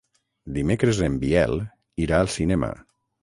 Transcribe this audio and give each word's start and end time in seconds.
Dimecres 0.55 1.01
en 1.09 1.19
Biel 1.25 1.53
irà 2.07 2.21
al 2.23 2.33
cinema. 2.39 2.71